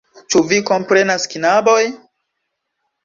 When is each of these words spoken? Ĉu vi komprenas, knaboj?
Ĉu 0.35 0.39
vi 0.51 0.57
komprenas, 0.69 1.27
knaboj? 1.35 1.79